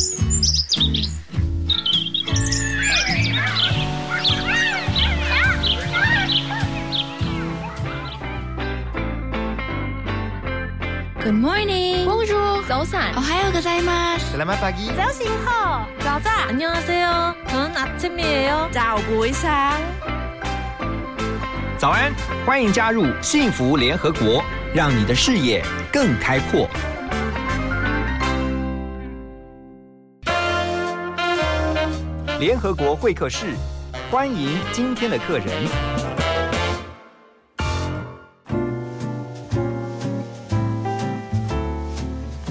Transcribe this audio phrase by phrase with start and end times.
[11.34, 12.06] morning.
[12.06, 12.64] Bonjour.
[12.66, 13.12] 早安。
[13.16, 14.34] 오하요ございます.
[14.34, 14.90] Selamat pagi.
[14.96, 15.86] 早醒好。
[16.00, 16.30] 早早。
[16.48, 17.34] 안녕하세요.
[17.48, 19.78] 저는 아침이에요.早不一상
[21.76, 22.14] 早安，
[22.46, 24.42] 欢迎加入幸福联合国，
[24.74, 25.62] 让你的视野
[25.92, 26.66] 更开阔。
[32.41, 33.53] 联合国会客室，
[34.09, 35.47] 欢迎今天的客人。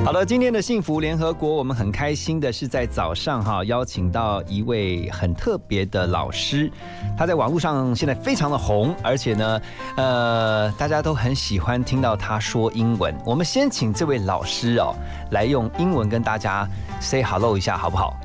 [0.05, 6.71] 好了，今天的幸福联合国，我们很开心的是在早上哈，邀请到一位很特别的老师，
[7.19, 9.61] 他在网络上现在非常的红，而且呢，
[9.97, 13.13] 呃，大家都很喜欢听到他说英文。
[13.27, 14.95] 我们先请这位老师哦，
[15.33, 16.65] 来用英文跟大家
[17.01, 18.17] say hello 一下，好不好？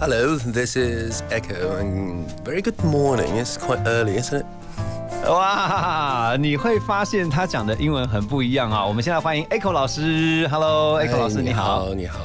[0.00, 3.38] Hello, this is Echo, and very good morning.
[3.38, 4.46] It's quite early, isn't it?
[5.28, 8.84] 哇，你会发现他讲的英文很不一样啊！
[8.84, 11.94] 我们现在欢迎 Echo 老师，Hello，Echo 老师你好。
[11.94, 12.18] 你好。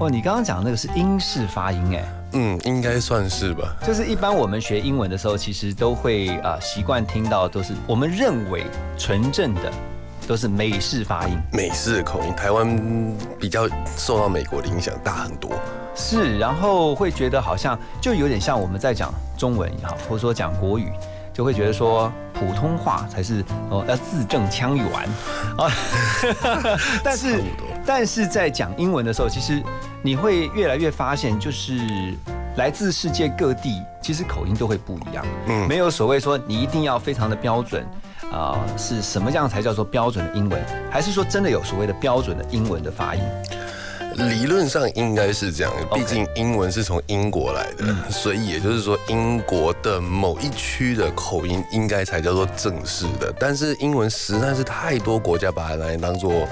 [0.00, 2.04] 哦，你刚刚讲那个是英式发音哎。
[2.32, 3.76] 嗯，应该算是吧。
[3.86, 8.64] 就是一般我们学英文的时候，其实都会啊习惯听到都是我们认为
[8.96, 9.70] 纯正的
[10.26, 11.38] 都是美式发音。
[11.52, 15.50] 美式的口音，台湾比较受到美国的影响大很多。
[15.98, 20.92] 是，然后会觉得好像就有点像我们在讲中文也好，或者说讲国语，
[21.34, 24.86] 就会觉得说普通话才是哦要字正腔圆
[25.58, 25.68] 啊。
[27.02, 27.42] 但是
[27.84, 29.60] 但是在讲英文的时候，其实
[30.00, 31.76] 你会越来越发现，就是
[32.56, 35.26] 来自世界各地，其实口音都会不一样。
[35.48, 37.84] 嗯没有所谓说你一定要非常的标准。
[38.30, 40.62] 啊、是什么样才叫做标准的英文？
[40.90, 43.22] 还是说真的有所谓的标准的英文的发音？
[44.26, 53.32] 理论上应该是这样毕竟英文是从英国来的，所以也就是说，英国的某一区的口音应该才叫做正式的。
[53.38, 56.48] 但是英文实在是太多国家把它拿来当做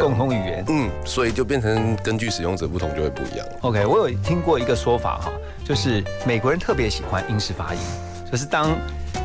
[0.00, 0.64] 共同语言。
[0.68, 3.46] 嗯，所以就变成根据使用者不同就会不一样。
[3.60, 5.32] OK，我有听过一个说法哈，
[5.64, 7.80] 就是美国人特别喜欢英式发音，
[8.30, 8.76] 就是当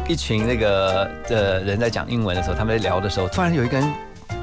[0.07, 3.89] 一群那个呃人在讲英文的时候，他们在聊的时候，突然有一个人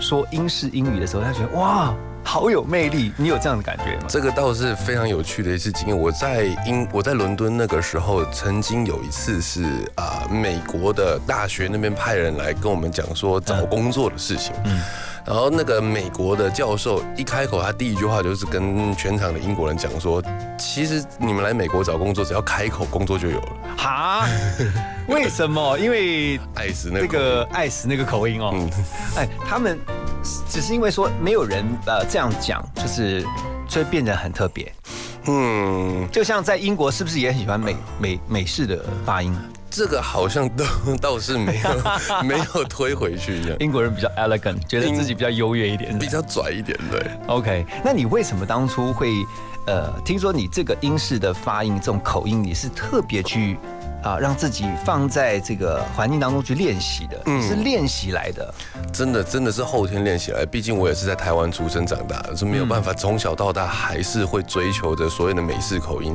[0.00, 1.94] 说英式英语的时候，他觉得哇，
[2.26, 3.12] 好有魅力。
[3.16, 4.06] 你有这样的感觉吗？
[4.08, 5.96] 这个倒是非常有趣的一次经验。
[5.96, 9.62] 我在英我在伦敦那个时候，曾经有一次是
[9.94, 14.52] 啊、美国的大学那边派人来跟我们讲说找工作的事情。
[14.64, 14.80] 嗯
[15.26, 20.22] 然后那个美国的教授一开口，他第一句话就是跟全场的英国人讲说，
[20.56, 23.48] 其实你们来美国找工作，只要开口，工作就有了。
[23.76, 24.24] 哈？
[25.08, 25.76] 为什么？
[25.78, 28.52] 因为爱死那那个个爱死那个口音哦。
[28.54, 28.70] 嗯
[29.16, 29.76] 哎，他们
[30.48, 33.26] 只是因为说没有人呃这样讲，就是
[33.68, 34.72] 所以变得很特别。
[35.26, 39.36] 嗯，就像在英国，是不是也很喜欢美美美式的发音？
[39.76, 40.64] 这个好像都
[40.98, 41.70] 倒是没有
[42.24, 45.98] 没有推回去一样，英国人比较 elegant，觉得自己比较优越一点。
[45.98, 47.06] 比较拽一点，对。
[47.26, 49.12] OK，那你为什么当初会
[49.66, 53.58] 呃，听说你这个英式的发音这种口音，你是特别去
[54.02, 58.54] 啊、让自己放在这个环境当中去练习的，嗯是练习来的。
[58.92, 66.14] 真的真的是后天练习来，毕竟我也是在台湾出生长大的，是没有办法从小到大还是会追求着所谓的美式口音，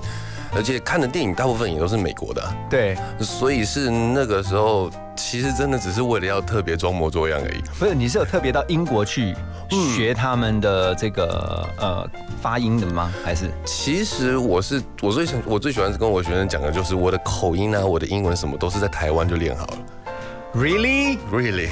[0.54, 7.62] 而且看的电影大部分也都是美国的啊、对，所以是那个时候其实真的只是为了要特别装模作样而已。
[7.80, 9.36] 不是你是有特别到英国去
[9.96, 12.10] 学他们的这个呃
[12.42, 13.12] 发音的吗？
[13.24, 19.78] 还是其实我是我最想我最喜欢跟我学生讲的就是我的口音啊，我的英文什么都是在台湾就练好了
[20.54, 21.70] really？，really。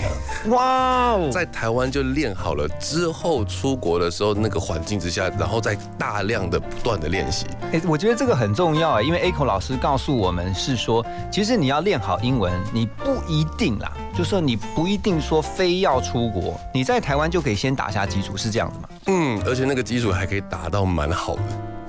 [0.49, 1.29] 哇哦！
[1.31, 7.45] 在台湾就练好了，之后出国的时候那个环境之下，然后再大量的不断的练习。
[7.71, 21.41] 哎，我觉得这个很重要啊，因为 Echo 老师告诉我们是说，其实你要练好英文，你不一定啦，就说你不一定说非要出国，你在台湾就可以先打下基础，是这样子吗嗯，而且那个基础还可以打到蛮好的。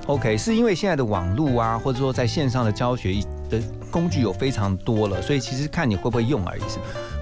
[0.07, 3.13] ？OK，是因为现在的网络啊，或者说在线上的教学
[3.49, 3.61] 的
[3.91, 6.79] 工具有非常多了，所以其实看你会不会用而已，是？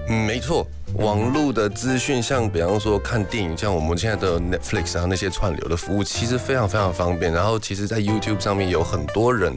[0.08, 7.32] 嗯，没错，网络的资讯，像比方说看电影，像我们现在的 Netflix 啊那些串流的服务，其实非常非常方便。
[7.32, 9.52] 然后其实，在 YouTube 上面有很多人，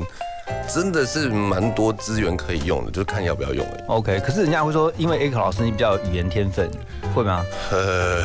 [0.68, 3.84] 真的是蛮多资源可以用的，就看要不要用而已。
[3.88, 6.70] OK，可是人家会说，因为 Echo 老师你比较有语言天分，
[7.14, 7.46] 会吗？
[7.72, 8.24] 呃，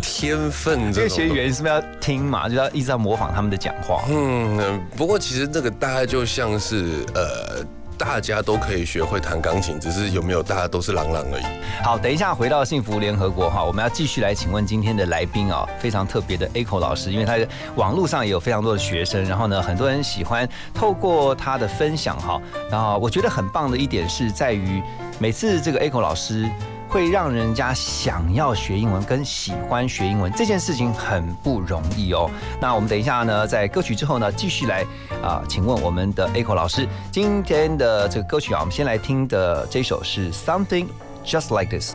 [0.00, 4.02] 天分因为学语言是不是要听嘛，就要一直在模仿他们的讲话？
[4.08, 7.64] 嗯，呃不过其实这个大概就像是呃，
[7.98, 11.44] 大家都可以学会弹钢琴，只是有没有大家都是朗朗而已。
[11.82, 17.36] 好，等一下回到幸福联合国哈，我们要继续来请问今天的来宾啊，非常特别的 Echo 老师，因为他
[17.74, 22.40] 网络上也有非常多的学生，然后呢，很多人喜欢透过他的分享哈，
[22.70, 24.82] 然后我觉得很棒的一点是在于
[25.18, 26.48] 每次这个 Echo 老师。
[26.88, 32.30] 会让人家想要学英文跟喜欢学英文这件事情很不容易哦。
[32.60, 34.84] 那我们等一下呢，在歌曲之后呢，继续来
[35.22, 40.86] 啊，请问我们的 Echo 老师，今天的这个歌曲啊，我们先来听的这首是 Something
[41.24, 41.94] Just Like This。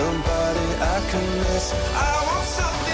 [0.00, 1.66] somebody I can miss.
[1.94, 2.89] I want something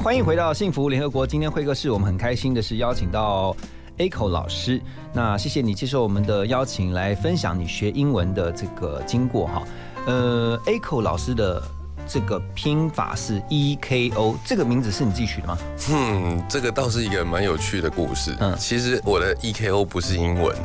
[0.00, 1.26] 好，欢迎回到幸福联合国。
[1.26, 3.54] 今天会客室，我们很开心的是邀请到
[3.98, 4.80] Echo 老师。
[5.12, 9.62] 那谢谢你接受我们的邀请，来分享你学英文的这个经过哈。
[10.06, 11.62] 呃，Echo 老师的
[12.08, 15.58] 这个拼法是 E K O，这个名字是你自己取的吗？
[15.90, 18.34] 嗯，这个倒是一个蛮有趣的故事。
[18.40, 20.56] 嗯嗯，其实我的 EKO 不是英文，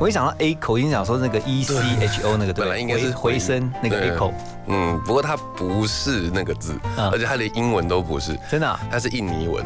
[0.00, 4.32] 我一想到 A 口音，想说那个 E C H O 那个，对本来应该是回回声那个对 A 口，
[4.68, 9.64] 嗯，不过它不是那个字，嗯而且它连英文都不是，真的啊它是印尼文。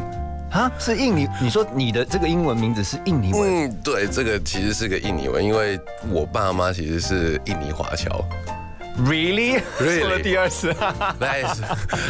[0.49, 1.27] 啊，是印尼？
[1.41, 3.41] 你说你的这个英文名字是印尼文？
[3.41, 5.79] 嗯，对，这个其实是个印尼文，因为
[6.11, 8.23] 我爸妈其实是印尼华侨。
[8.99, 9.99] Really？Really？
[9.99, 10.71] 说了第二次
[11.19, 11.61] That is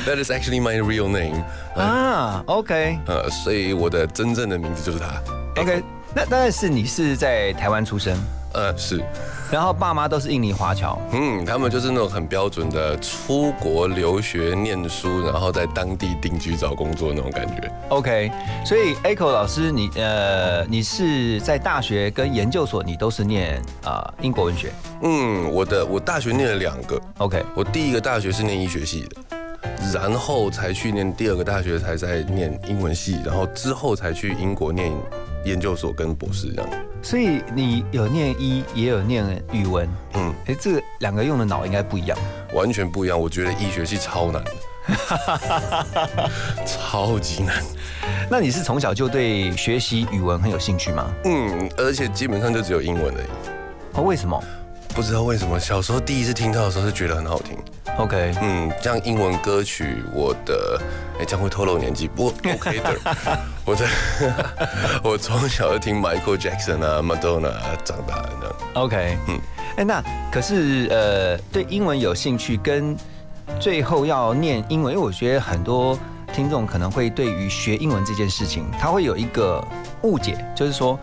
[0.05, 1.41] that is actually my real name。
[1.81, 5.21] 啊，OK 呃，所以我的真正的名字就是他。
[5.61, 5.81] OK，
[6.15, 8.15] 那但是你是在台湾出生，
[8.53, 9.03] 呃，是，
[9.51, 17.71] 然后爸妈都是印尼华侨，嗯，他们就是那种很标准的出国留学念书，然后在当地定居找工作那种感觉。
[17.89, 18.31] OK，
[18.63, 24.71] 所以 Echo 老师，你呃，你是在大学跟研究所，你都是念啊、呃英国文学？
[25.01, 29.37] 嗯，我的我大学念了两个，，OK，我第一个大学是念医学系的，
[29.91, 34.91] 然后才去念第二个大学，才在念英文系，然后之后才去英国念
[35.45, 36.69] 研究所跟博士这样。
[37.01, 42.17] 所以你有念医，也有念语文，嗯，哎，这个两个用的脑应该不一样。
[42.53, 43.19] 完全不一样。
[43.19, 44.51] 我觉得医学系超难的，
[46.65, 47.61] 超级难。
[48.31, 51.11] 那你是从小就对学习语文很有兴趣吗？
[51.25, 53.27] 嗯，而且基本上就只有英文而已。
[53.95, 54.41] 哦，为什么
[54.95, 57.57] 不知道为什么，小时候第一次听到的时候是觉得很好听。
[57.97, 60.79] ？OK，嗯，像英文歌曲，我的
[61.19, 62.95] 哎，这样会透露年纪，不过 OK 的。
[63.65, 63.85] 我在
[65.03, 68.55] 我从小就听 Michael Jackson 啊、Madonna 啊长大的这样。
[68.73, 69.41] OK，嗯嗯，
[69.77, 72.95] 哎，那可是呃，对英文有兴趣，跟
[73.59, 75.97] 最后要念英文，因为我觉得很多
[76.33, 79.63] 听众可能会对于学英文这件事情，他会有一个
[80.01, 80.99] 误解，就是说，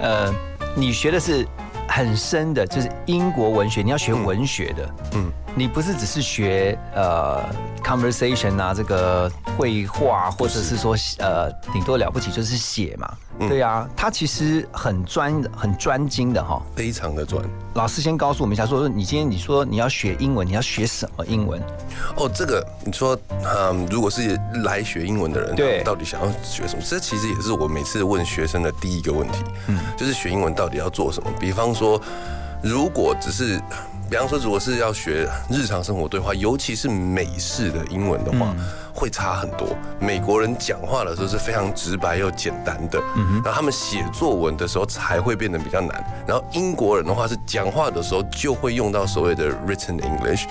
[0.00, 0.34] 呃，
[0.74, 1.46] 你学的是
[1.88, 7.44] 很深的，就是英国文学，你要学文学的，嗯嗯，你不是只是学呃
[7.84, 16.62] conversation 啊，这个绘画，或者是说呃，顶多了不起就是写嘛，对啊，他其实很专很专精的哈。
[16.74, 17.44] 非常的专
[17.74, 21.60] 老师先告诉我们一下，说你今天你说你要学英文，你要学什么英文？
[22.16, 22.30] 哦。
[22.34, 26.82] 这个你说，嗯，如果是来学英文的人，对到底想要学什么？
[26.82, 31.30] 这其实也是我每次问学生的第一个问题，嗯，就是学英文到底要做什么？
[31.38, 32.00] 比方说，
[32.62, 33.60] 如果只是。
[34.12, 38.54] 比方说，如果是要学日常生活对话，尤其是美式的英文的话，
[38.92, 39.66] 会差很多。
[39.98, 43.00] 美国人讲话的时候是非常直白又简单的，
[43.42, 46.04] 然后他们写作文的时候才会变得比较难。
[46.26, 50.44] 然后英国人的话是讲话的时候就会用到所谓的 written English，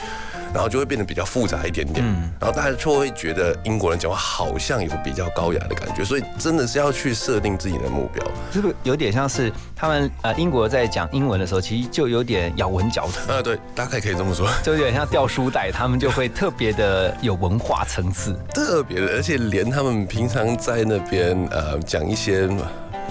[0.53, 2.05] 然后就会变得比较复杂一点点。
[2.39, 8.24] 然后大家就会觉得英国人讲话好像有比较高雅的感觉，所以真的是要去设定自己的目标。
[8.51, 18.38] 这个有点像是他们呃英国在讲英文的时候，其实就有点咬文嚼字，啊，对，大概可以这么说， 就有点像掉书袋，他们就会特别的有文化层次。
[18.53, 22.50] 特别的，而且连他们平常在那边呃讲一些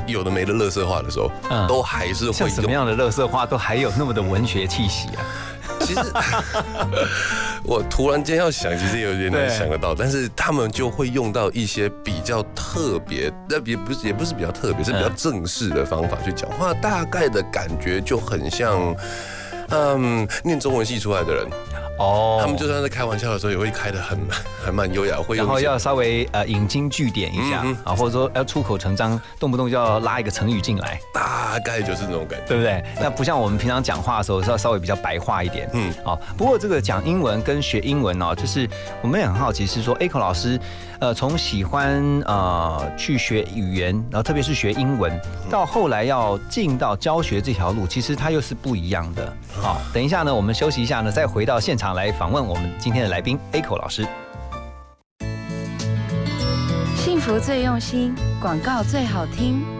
[0.06, 2.62] 有的没的乐色话的时候，嗯都还是像会用。
[2.62, 5.24] 什么样的乐色话都还有那么的文学气息啊？
[5.80, 6.00] 其实
[7.64, 18.94] 我突然间要想，其实有点难想得到，但是他们就会用到一些比较特别，那也不是也不是比较特别，是比较正式的方法去讲话，大概的感觉就很像。
[19.72, 21.46] 嗯，念中文系出来的人，
[22.00, 24.18] 哦他们就算在开玩笑的时候，也会开得很
[24.64, 30.98] 很蛮优雅，会然后要稍微呃引经据典一下嗯啊，或者说要出口成章，动不动就要拉一个成语进来。
[31.12, 32.46] 大概就是那种感觉。
[32.46, 32.82] 对不对？
[33.00, 35.68] 那不像我们平常讲话的时候是要稍微比较白话一点。
[35.72, 36.18] 嗯嗯，好。
[36.36, 38.68] 不过这个讲英文跟学英文哦，就是
[39.02, 40.58] 我们也很好奇，是说 Aiko 老师，
[41.00, 45.12] 呃，从喜欢呃去学语言，然后特别是学英文，
[45.50, 49.32] 到后来要进到教学这条路，其实它又是不一样的。
[49.60, 54.06] 好，等一下呢，我们休息一下呢，再回到现场来访问我们今天的来宾，Aiko 老师。
[56.96, 59.79] 幸福最用心，广告最好听。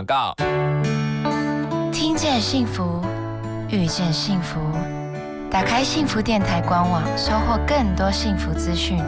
[0.01, 0.33] 广告。
[1.91, 3.01] 听见幸福，
[3.69, 4.59] 遇见幸福。
[5.49, 8.99] 打开幸福电台官网，收获更多幸福资讯。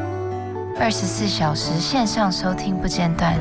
[0.79, 3.35] 二十四小时线上收听不间断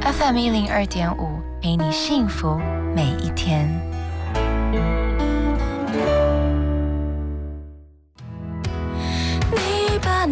[0.00, 2.58] ，FM 一零二点五，陪你幸福
[2.94, 3.68] 每一天。
[9.52, 10.30] 你扮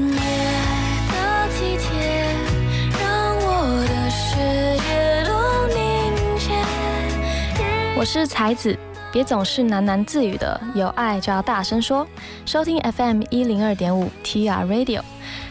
[7.99, 8.05] 我。
[8.05, 8.75] 是才子，
[9.13, 12.07] 别总是喃喃自语的，有爱就要大声说。
[12.47, 15.03] 收听 FM 一零二点五 TR Radio，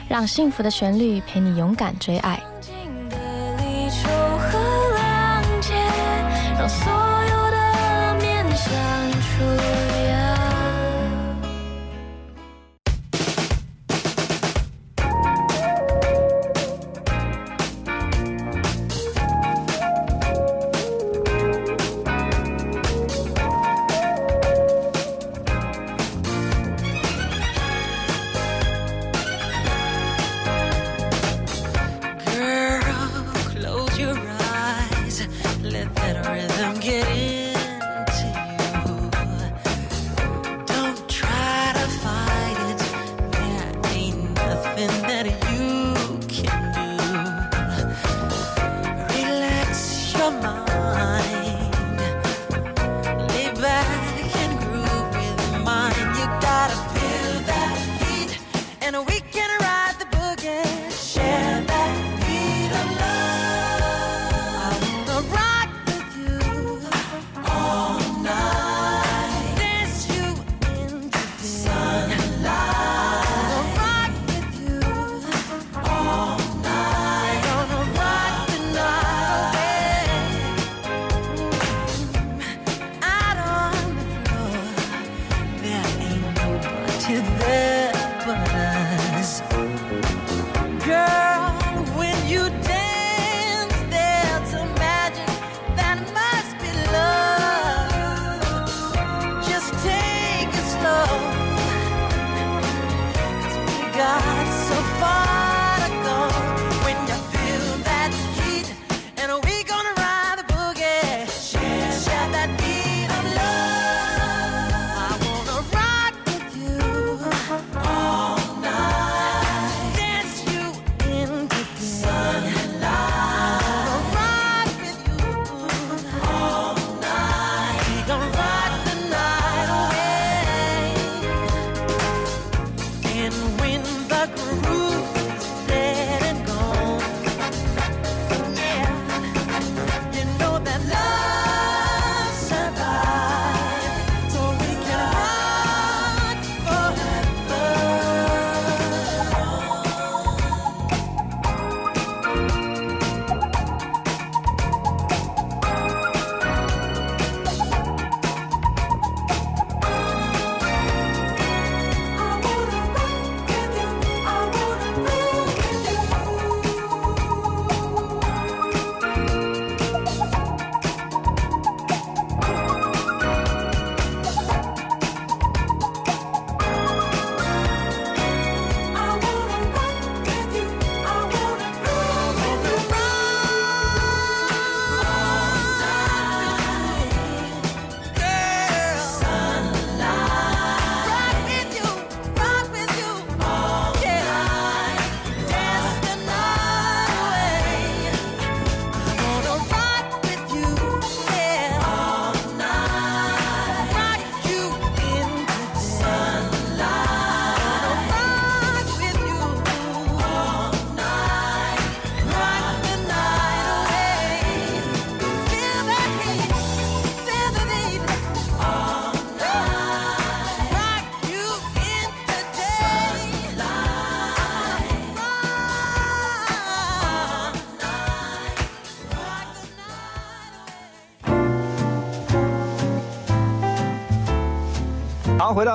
[0.10, 2.42] 让幸福的旋律陪你勇敢追爱。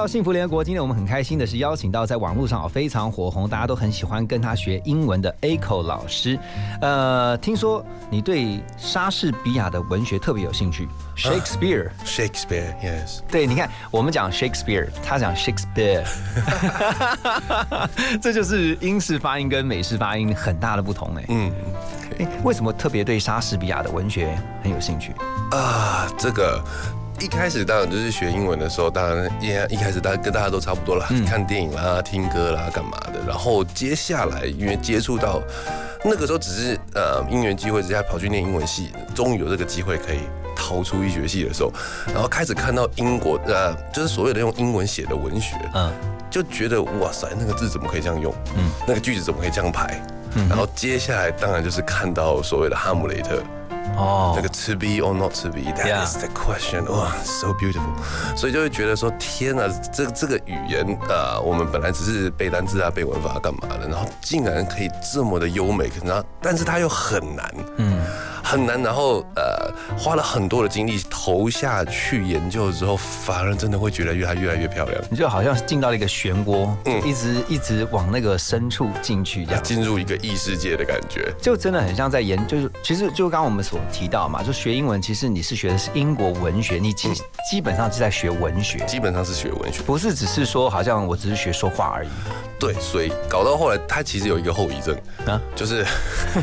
[0.03, 6.37] 到幸福联合国，今天我们很开心的是邀请到在网络上哦非常火红，大家都很喜欢跟他学英文的 acho 老师。
[6.81, 11.89] 呃，听说你对莎士比亚的文学特别有兴趣，Shakespeare。
[12.05, 13.21] Shakespeare, yes.
[13.31, 16.03] 对，你看，我们讲 Shakespeare，他讲 Shakespeare，
[18.21, 21.25] 这就是英式发音跟美式发音很大的不同哎。
[21.29, 21.53] 嗯，
[22.19, 25.15] 哎，为什么特别对莎士比亚的文学很有兴趣？
[25.53, 26.61] 啊，这个
[27.23, 33.21] 一开始当然就是学英文的时候，当然一一开始大家跟大家都差不多啦，看电影啦、听歌啦、干嘛的。
[33.25, 35.41] 然后接下来因为接触到
[36.05, 40.19] 那个时候只是呃因缘机会之下跑去念英文系，终于有这个机会可以
[40.57, 41.73] 逃出医学系的时候，
[42.13, 45.93] 然后开始看到英国呃就是所谓的用英文写的文学，嗯，
[46.29, 48.35] 就觉得哇塞，那个字怎么可以这样用？
[48.57, 50.03] 嗯，那个句子怎么可以这样排？
[50.35, 53.43] 嗯然后接下来当然就是看到所谓的哈姆雷特
[53.97, 54.33] 哦。
[54.35, 56.07] 那个 to be or not to be，that Yeah.
[56.07, 57.95] is the question，哇、s o beautiful，
[58.37, 68.01] 所以就会觉得说，天啊，这这个语言，呃，我们本来只是背单词啊、背文法干嘛的，然后竟然可以这么的优美，然后但是它又很难，嗯，
[68.43, 69.62] 很难，然后呃，
[69.97, 75.01] 花了很多的精力投下去研究之后，反而真的会觉得越来越来越漂亮。
[75.11, 79.63] 你就好像进到了一个漩涡，嗯一直一直往那个深处进去，这样。
[79.63, 87.13] 进入一个异世界的感觉，就真的很像在研，就是其实就刚刚我们所提到嘛，就学英文，其实你是学的是英国文学，你基、
[87.51, 89.83] 基本上是在学文学，基本上是学文学。
[89.83, 92.09] 不是只是说好像我只是学说话而已。
[92.59, 95.85] 对，所以搞到后来，他其实有一个后遗症啊啊，就是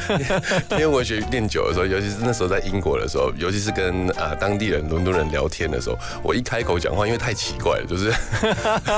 [0.71, 8.09] 因为文学练久的时候，尤其是那时候在英国的时候，尤其是跟呃当地人、伦敦人聊天的时候，我一开口讲话，因为太奇怪了，就是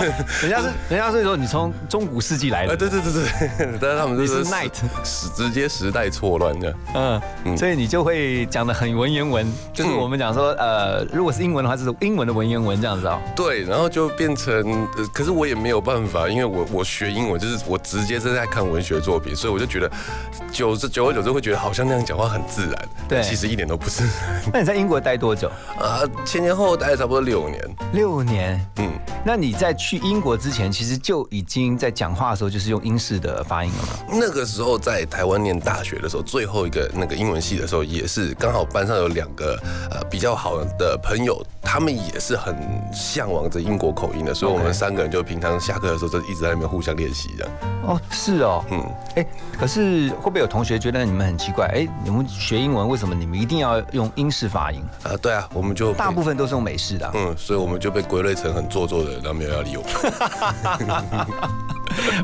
[0.42, 4.72] 人家是人家是说你从中古世纪来啊，的，对对对对， 但是他们就你是是 Knight
[5.04, 6.78] 时直接时代错乱这样。
[6.96, 13.20] 嗯，嗯所以你就会讲的很文言文，就是我们讲说，呃，如果是英文的话，就是英文的文言文这样子哦。
[13.36, 14.54] 对，然后就变成，
[14.98, 19.90] 呃可是我也没有办法，因为我我学英文就是我直接是在看文学作品，所以我就觉得
[20.52, 24.14] 久之久而久之会觉得好像那样讲话很自然，对其实一点都不自然。
[24.52, 25.50] 那你在英国待多久？
[25.80, 28.66] 啊，前前后后待了差不多六年，六年。
[28.78, 28.92] 嗯。
[29.24, 34.18] 那你在去英国之前，其实就已经在讲话的时候就是用英式的发音了吗？
[34.20, 39.56] 那个时候在台湾念大学的时候，最后一个那个英文系的时候，也是刚好班上有两个
[39.92, 42.56] 呃比较好的朋友，他们也是很
[42.92, 47.54] 向往着英国口音的，所以我们三个人就平常下课的时候就一直在那边互相练习这样。
[47.84, 48.66] 哦，是哦。
[48.72, 48.84] 嗯，
[49.18, 49.28] 哎，
[49.60, 51.68] 可是会不会有同学觉得你们很奇怪？
[51.68, 54.82] 哎，你们学英文为什么你们一定要用英式发音？
[55.04, 59.92] 啊，对啊，我们就大部分都是用美式的啊、嗯，所以我们就被归类成很做作的人，然后没有要理我们，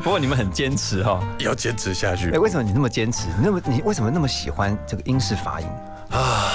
[0.02, 1.24] 不过你们很坚持哈、哦。
[1.38, 3.26] 要坚持下去哎，为什么你那么坚持？
[3.28, 5.66] 你那么你为什么那么喜欢这个英式发音？
[6.10, 6.52] 啊。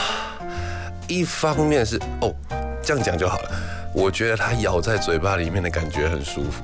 [1.07, 2.33] 一方面是哦，
[2.81, 3.51] 这样讲就好了，
[3.93, 6.63] 我觉得它咬在嘴巴里面的感觉很舒服。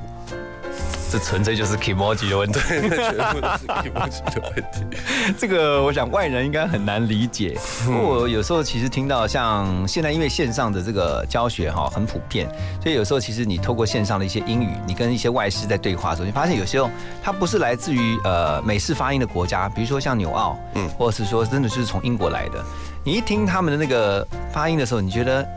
[1.09, 2.59] 这纯粹就是 emoji 的问题。
[2.69, 4.97] 那全部都是 emoji 的问题。
[5.37, 7.57] 这个我想外人应该很难理解。
[7.85, 12.47] 不过我有时候其实听到像现在因为线上的这个教学哈很普遍，
[12.81, 16.89] 所以有时候其实你透过线上的一些英语，你跟一些外师在对话的时候，你发现有时候
[17.23, 22.63] 它不是来自于呃美式发音的国家，比如说像纽澳，嗯，或者是说真的就是从英国来的。
[23.03, 25.47] 你一听他们的那个发音的时候，你觉得。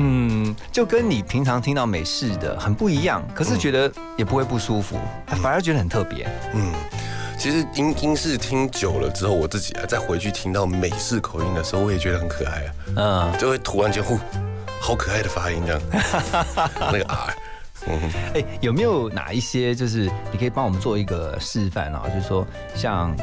[0.00, 4.96] 嗯，就跟你平常听到美式的很不一样，可是觉得也不会不舒服，
[5.42, 6.28] 反而觉得很特别。
[6.54, 6.72] 嗯，
[7.36, 12.64] 其实英英式听久了之后，我自己啊再回去听到美式口音的时候，我也觉得很可爱
[13.02, 14.16] 啊，嗯，就会突然间呼，
[14.80, 15.82] 好可爱的发音这样，
[16.92, 17.34] 那个 R，
[17.88, 22.02] 嗯，哎，有没有哪一些就是你可以帮我们做一个示范啊？
[22.14, 23.16] 就是说，像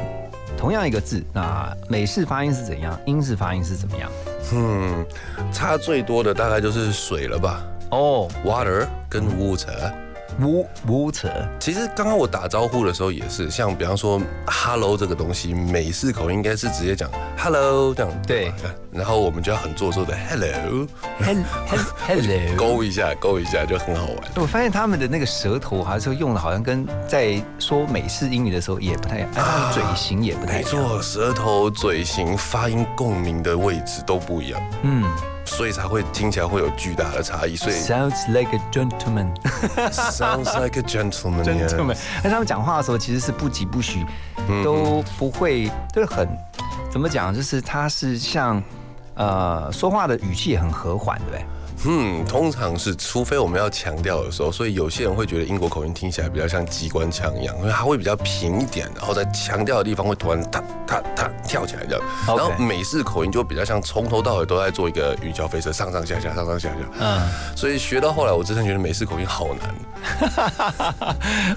[0.56, 4.10] 同样一个字，那美式发音是怎样，英式发音是怎么样？
[4.52, 5.04] 嗯，
[5.52, 9.92] 差最多的大概就是水了吧哦，water 跟 water。
[10.40, 18.52] ，w water，其实刚刚我打招呼的时候也是，像比方说 “hello” 这个东西，美式口音应该是直接讲 “hello” 这样，对，
[18.90, 20.86] 然后我们就要很做作的 “hello”，hello
[21.68, 22.56] hello。
[22.56, 24.16] 勾一下，勾一下就很好玩。
[24.36, 30.72] 我发现他们的那个舌头还是用的，好像跟在说美式英语的时候也不太一样，哎，他的嘴型也不太一样。
[30.72, 35.04] 没错，舌头、嘴型、发音共鸣的位置都不一样，嗯
[35.46, 37.56] 所以才会听起来会有巨大的差异。
[37.56, 39.32] 所以，sounds like a gentleman。
[39.90, 44.04] sounds like a gentleman，gentleman，那他们讲话的时候其实是不疾不徐，
[44.48, 46.28] 嗯都不会，就是很
[46.90, 48.62] 怎么讲，就是他是像
[49.14, 51.44] 呃说话的语气也很和缓，对不对？
[51.84, 62.04] 嗯，通常是，除非我们要强调的时候，所以有些人会觉得英国口音听起来比较像机关枪一样，因为它会比较平一点，然后在强调的地方会突然哒哒哒跳起来这样。
[62.26, 66.76] 然后美式口音就比较像从头到尾都在做一个鱼胶飞车，上上下下，上上下下。
[66.98, 69.74] 嗯，所以学到后来，我真的觉得美式口音好难。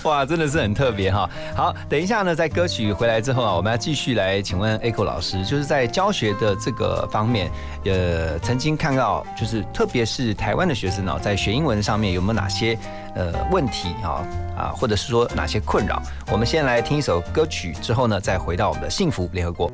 [0.04, 1.30] 哇，真的是很特别哈。
[1.56, 7.50] 好，等一下呢，在歌曲回来之后啊，我们要继续来请问 Echo 老师，就是在教学的这个方面，
[7.86, 12.76] 呃，曾经看到就是特别是台湾的学生呢，在学英文上面有没有哪些
[13.14, 14.26] 呃问题啊
[14.58, 16.02] 啊，或者是说哪些困扰？
[16.32, 19.72] 我们先来听一首歌曲，之后呢，再回到我们的幸福联合国。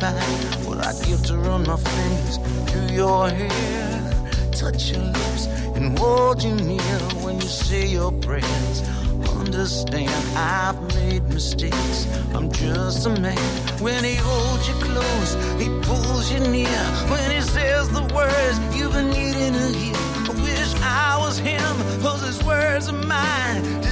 [0.00, 2.36] Well, I give to run my fingers
[2.70, 4.12] through your hair,
[4.52, 8.88] touch your lips, and hold you near when you say your prayers.
[9.28, 12.06] Understand I've made mistakes.
[12.32, 13.36] I'm just a man.
[13.80, 16.82] When he holds you close, he pulls you near.
[17.10, 19.96] When he says the words you've been needing to hear.
[19.96, 23.62] I wish I was him, cause his words are mine.
[23.82, 23.90] To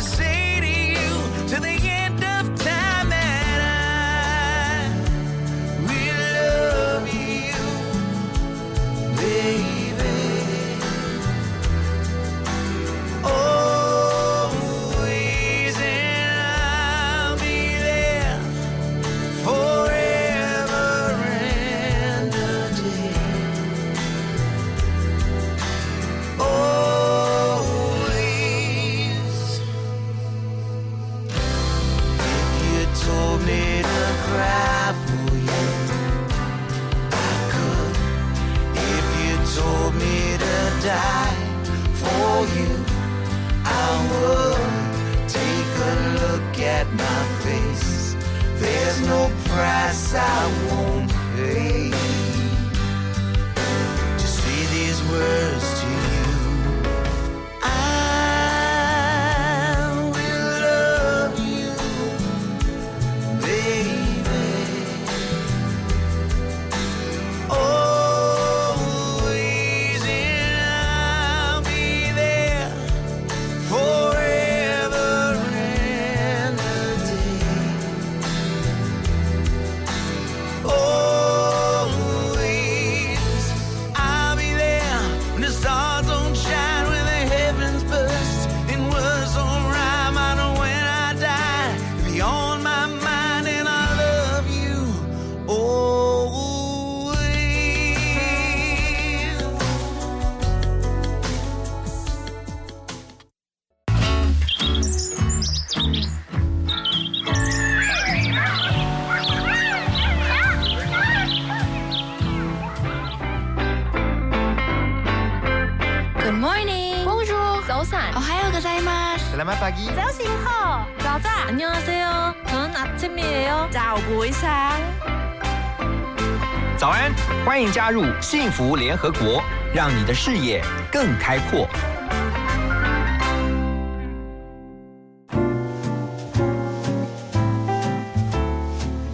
[128.29, 129.41] 幸福联合国，
[129.73, 130.61] 让你的视野
[130.91, 131.65] 更开阔。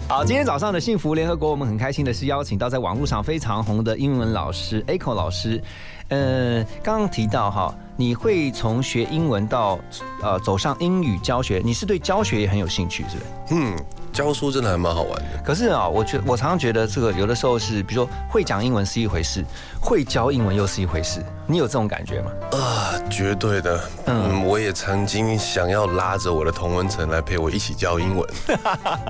[0.07, 5.61] 好，今天早上的幸福联合国，我们很开心的是邀请到在网络上非常红的英文老师 Echo 老师。
[6.09, 9.79] 呃，刚刚提到哈，你会从学英文到
[10.23, 13.25] 呃走上英语教学，你是对教学也很有兴趣，是不是？
[13.51, 13.75] 嗯，
[14.13, 15.41] 教书真的还蛮好玩的。
[15.43, 19.43] 可是啊，我觉我常常觉得这个有的时候是，比如说会讲英文是一回事，
[19.81, 21.19] 会教英文又是一回事。
[21.47, 22.31] 你有这种感觉吗？
[22.51, 23.83] 啊，绝对的。
[24.05, 28.29] 嗯，我也曾经想要拉着我的同文层来陪我一起教英文，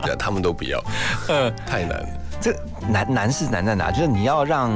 [0.02, 0.82] 对 他们都不要，
[1.28, 2.08] 呃，太难了。
[2.40, 2.56] 这
[2.88, 3.92] 难难是难在哪？
[3.92, 4.72] 就是你要让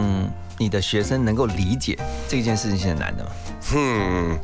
[0.57, 3.29] 你的学生能够理解这件事情是很难的嘛。
[3.75, 4.39] 嗯，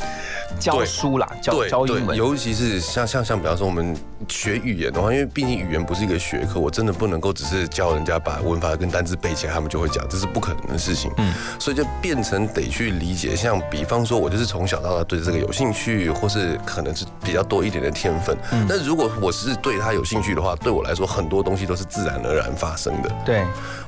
[0.59, 3.95] 教书啦，教教英文，尤其是像像像比方说我们
[4.29, 11.11] 学语言的话，因为毕竟语言不是一个学科，我真的不能够只是教人家把文法跟单字背起来，他们就会讲，这是不可能的事情。
[11.17, 18.37] 嗯，所以就变成得去理解，像比方说，我就是从小到大对这个有兴趣，或是可能是比较多一点的天分。
[18.51, 23.09] 嗯，但如果我是对他有兴趣的话，对我来说很多东西都是自然而然发生的。
[23.25, 23.43] 对，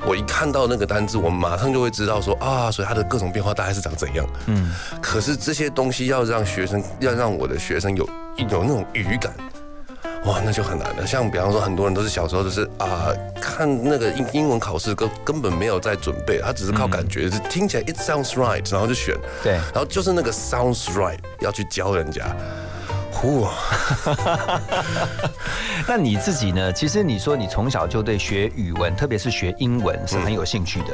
[0.06, 4.26] 我一看到那个单字，我马上就会知道说啊，所以它的各种变化大概是长怎样。
[4.48, 4.71] 嗯，
[5.02, 9.34] 可是这些东西要让学生，要让我的学生有有那种语感。
[10.25, 11.05] 哇，那就很难了。
[11.05, 19.15] 像比方说，很多人都是小时候就是啊、看那个英英文考试根根本没有在准备，他只是靠感觉，是听起来 it sounds right，然后就选。
[19.43, 22.25] 对然后就是那个 sounds right 要去教人家。
[23.11, 23.47] 呼，
[25.88, 26.73] 那你自己呢？
[26.73, 30.88] 其实你说你从小就对学语文，特别是学英文是很有兴趣的。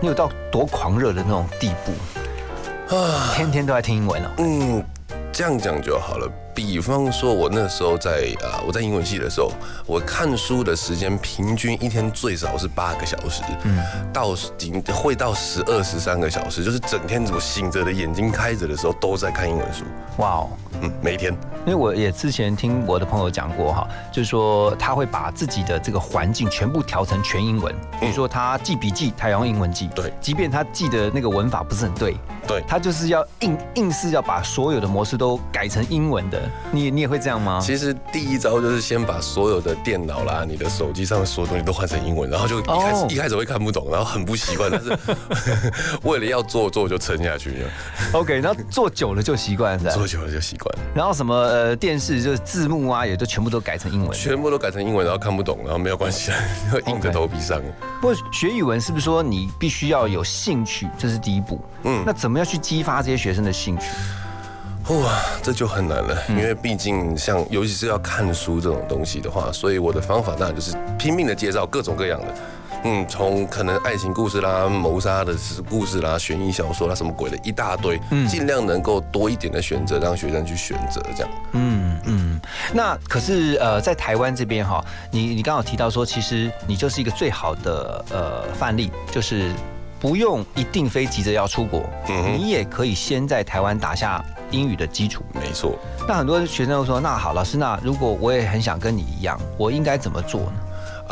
[0.00, 3.30] 你有到多狂热的那种地步啊？
[3.36, 4.28] 天天都在听英文哦。
[4.38, 4.84] 嗯，
[5.30, 6.28] 这样讲就好了。
[6.54, 9.50] 比方说，我那时候在呃、我在英文系的时候，
[9.86, 13.78] 我看书的时间平均一天最少是八个小时，嗯，
[14.12, 19.84] 到顶会到十二十三个小时，就是整天我醒着的眼睛开着的时候都在看英文书，
[20.18, 20.50] 哇哦！
[20.82, 21.34] 嗯，每一天。
[21.64, 32.16] 因为我也之前听我的朋友讲过哈，就是说他会把自己的这个环境全部调成全英文，比如说他记笔记，他要用英文记，对，即便他记的那个文法不是很对，
[32.48, 36.41] 对他就是要硬硬是要把所有的模式都改成英文的。
[36.70, 37.60] 你你也会这样吗？
[37.62, 44.98] 其实第一招就是先把所有的电脑啦、你的手机上面所有东西都换成英文，然后就一开始、哦一开始会看不懂，然后很不习惯，但是
[46.02, 47.70] 为了要做做就撑下去了
[48.12, 49.90] ，OK，然后做久了就习惯是吧？
[49.92, 50.82] 做久了就习惯了。
[50.94, 54.10] 然后什么呃电视就是字幕啊，也都全部都改成英文。
[54.12, 56.32] 全部都改成英文，然后看不懂，然后没有关系，
[56.86, 57.60] 硬着头皮上。
[58.00, 61.60] 不过学语文是不是说你必须要有兴趣，这是第一步？
[61.84, 63.84] 嗯，那怎么样去激发这些学生的兴趣？
[64.88, 72.34] 哇，这就很难了，因为毕竟像尤其是要看书这种东西的话，所以我的方法当然就是拼命的介绍各种各样的。
[72.84, 75.32] 嗯，从可能爱情故事啦、谋杀的
[75.70, 77.96] 故事啦、悬疑小说啦，什么鬼的一大堆，
[78.28, 81.30] 尽量能够多一点的选择，让学生去选择这样。
[81.52, 82.40] 嗯嗯，
[82.74, 89.52] 那可是呃，在台湾这边哈，你你刚好提到说，其实你就是一个最好的呃范例，就是
[90.00, 91.88] 不用一定非急着要出国，
[92.36, 94.20] 你也可以先在台湾打下
[94.52, 95.24] 英语的基础。
[95.34, 95.76] 没错。
[96.06, 100.52] 那很多学生都说，那好，老师，那如果我也很想跟你一样，我应该怎么做呢？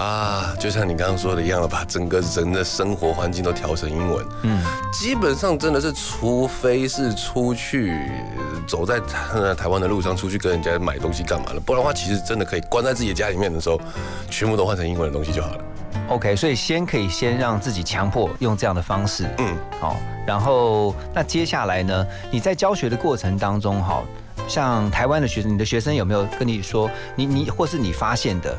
[0.01, 4.27] 啊，就像你刚刚说的一样了，把整个人的生活环境都调成英文。
[4.45, 4.59] 嗯，
[4.91, 7.93] 基本上真的是，除非是出去
[8.39, 13.79] 呃走在台台湾的路上，出去跟人家买东西干嘛了，不然的话，其实真的可以关在自己的家里面的时候，
[14.31, 15.65] 全部都换成英文的东西就好了。
[16.09, 24.03] OK，所以先可以先让自己强迫用这样的方式，嗯，好，然后那接下来呢，你在教学的过程当中，哈，
[24.49, 28.57] 像台湾的学生，你的学生有没有跟你说，你你或是你发现的，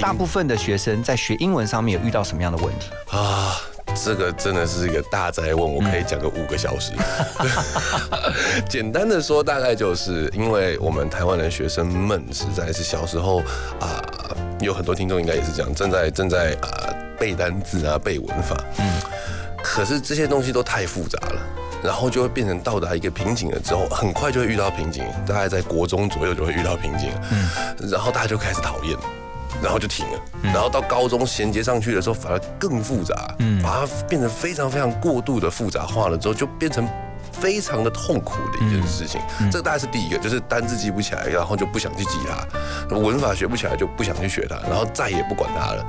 [0.00, 2.90] 大部分的学生在学英文上面有遇到什么样的问题？
[3.10, 3.56] 啊，
[3.94, 6.92] 这个真的是一个大灾问，我可以讲个五个小时。
[8.68, 13.38] 简单的说，大概就是因为我们台湾的学生们实在是小时候
[13.80, 14.02] 啊、
[14.60, 16.68] 有很多听众应该也是这样，正在正在啊、
[17.18, 19.00] 背单字啊、背文法，嗯，
[19.62, 21.40] 可是这些东西都太复杂了。
[21.82, 27.50] 然后就会变成到达一个瓶颈了之后，很快就会遇到瓶颈，大概在国中左右就会遇到瓶颈，嗯，
[27.90, 28.96] 然后大家就开始讨厌，
[29.62, 36.88] 然后就停了，然后到高中衔接上去的时候，反而更复杂，嗯，把它变成非常非常过度的复杂化了之后，就变成
[37.30, 39.20] 非常的痛苦的一件事情。
[39.50, 45.86] 这个大概是第一个，就是单字记不起来，然后就不想去记它；文法学不起来，就不想去学它，然后再也不管它了。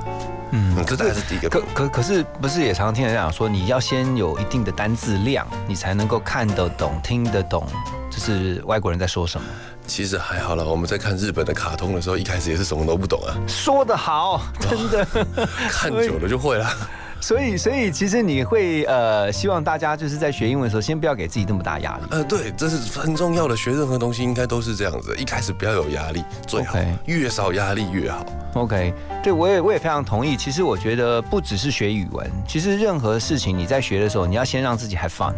[0.52, 1.48] 嗯，这大概是第一个。
[1.48, 7.66] 可可可是不是也常常听人家讲说，你要先有一定的单字量，你才能够看得懂、听得懂，
[8.08, 9.46] 就是外国人在说什么。
[9.86, 15.06] 其实还好了，我们在看日本的卡通的时候，一开始也是什么都不懂啊，说得好，真的。
[15.70, 16.66] 看久了就会了。
[17.20, 22.02] 所以，所以其实你会呃，希望大家就是在学英文的时候，先不要给自己那么大压力。
[22.10, 23.56] 呃，对，这是很重要的。
[23.56, 28.26] 学任何东西应该都是这样子，一开始不要有压力，最好越少压力越好。
[28.54, 28.92] OK，
[29.22, 30.36] 对我也我也非常同意。
[30.36, 35.32] 其实我觉得不只是学语文，其实任何事情你在学的时候，你要先让自己 have fun，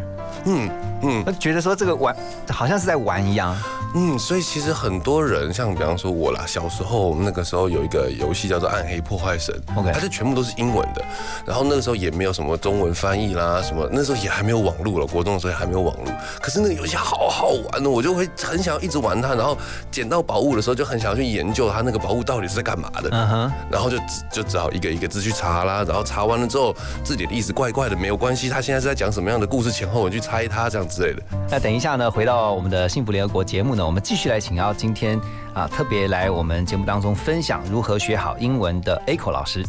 [0.45, 0.69] 嗯
[1.03, 2.15] 嗯，觉得说这个玩
[2.49, 3.57] 好像是在玩一样。
[3.99, 11.03] 嗯，所以其实很多人，像比方说我啦，小时候那个时候有一个游戏叫做《暗黑破坏神》OK 它是全部都是英文的。
[11.47, 16.13] 然后那个时候也没有什么中文翻译啦，什么那时候也还没有网络了，国中的时候也还没有网络。
[16.43, 19.57] 可是那个游戏好好玩哦，我就会很想要一直玩它，然后
[19.91, 23.09] 捡到宝物的时候就很想要去研究它那个宝物到底是在干嘛的。
[23.13, 23.97] 嗯哼，然后就
[24.31, 31.23] 就只好一个一个字去查啦，然后查完了之后字典的意思怪怪的，没有关系，他现在是在讲什么样的故事，前后文去猜它这样之类的。
[31.51, 35.17] 那等一下呢，回到我们的幸福联合国节目呢，我们继续来请到今天
[35.55, 39.65] 啊特别来我们节目当中分享如何学好英文的 Echo 老师。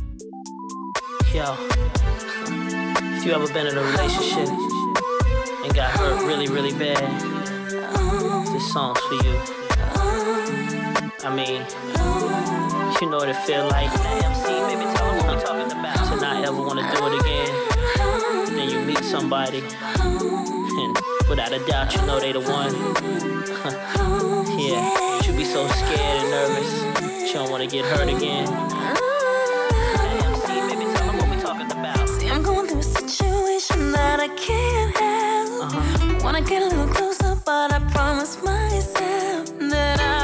[1.35, 1.53] Yo,
[3.15, 4.49] if you ever been in a relationship
[5.63, 6.97] and got hurt really, really bad,
[8.51, 9.37] this song's for you.
[11.23, 11.61] I mean,
[12.99, 13.91] you know what it feel like.
[13.93, 15.97] MC, maybe tell them what I'm talking about.
[16.09, 17.51] To not ever want to do it again.
[18.55, 20.97] Then you meet somebody, and
[21.29, 24.06] without a doubt, you know they the one.
[24.57, 27.27] Yeah, but you be so scared and nervous.
[27.27, 28.47] You don't want to get hurt again.
[30.25, 32.09] MC, maybe tell them what we talking about.
[32.09, 35.73] See, I'm going through a situation that I can't help.
[35.73, 36.19] Uh-huh.
[36.23, 40.16] Wanna get a little closer, but I promise myself that I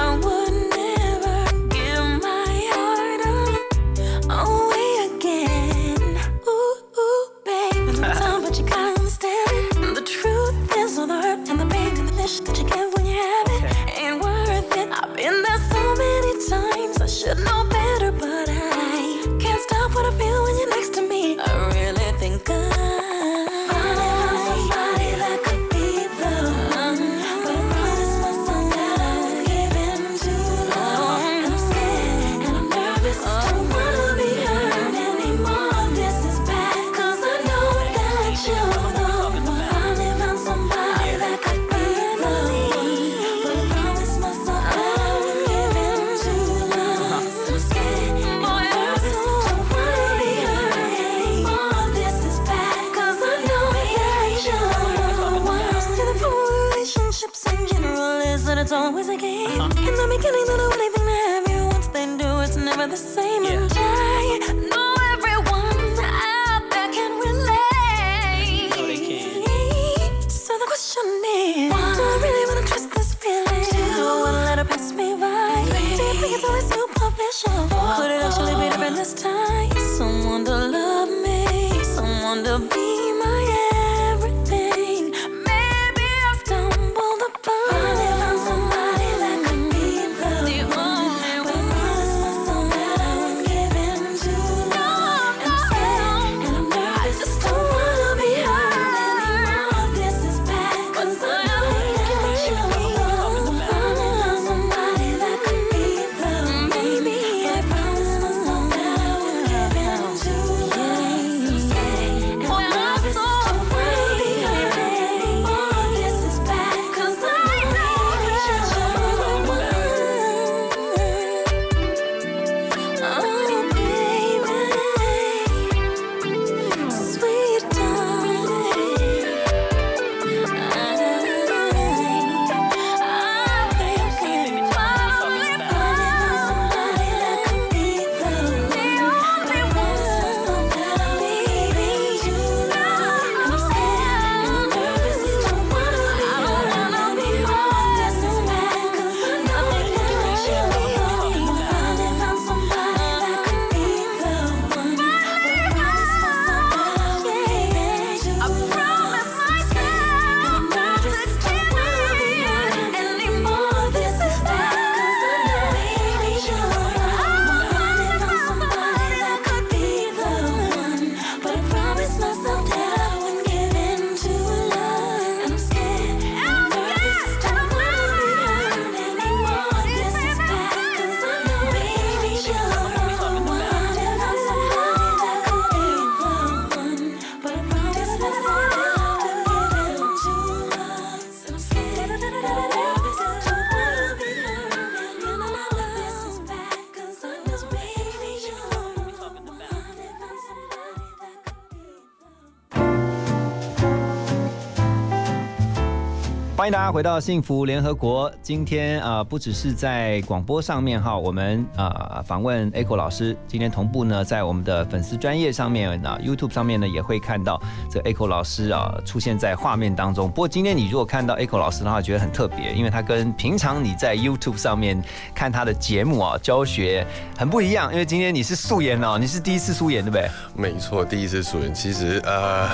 [206.83, 208.29] 家回到幸福联合国。
[208.41, 213.37] 今天啊、呃不只是在广播上面哈，我们啊、呃访问 Echo 老师。
[213.47, 220.27] 今天同步呢，在我们的粉丝专业上面啊、YouTube 上面呢，也会看到这 Echo 老师啊、出现在画面当中。
[220.27, 225.01] 不过今天你如果看到 Echo 老师的话，觉得很特别，因为他跟平常你在 YouTube 上面
[225.33, 227.07] 看他的节目啊教学
[227.37, 227.93] 很不一样。
[227.93, 230.29] 因为今天你是素颜哦，你是第一次素颜对不对？
[230.53, 232.67] 没错，第一次素颜，其实呃，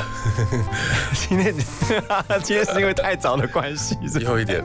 [1.13, 1.53] 今天
[2.41, 4.63] 今天是因为太早的关系，是 有一点